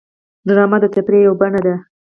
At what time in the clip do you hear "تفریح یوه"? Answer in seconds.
0.95-1.35